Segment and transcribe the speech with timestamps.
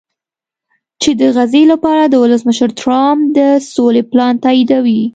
[1.01, 3.39] چې د غزې لپاره د ولسمشر ډونالډټرمپ د
[3.73, 5.01] سولې پلان تاییدوي